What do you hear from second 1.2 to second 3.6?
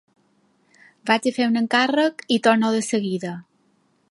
a fer un encàrrec i torno de seguida.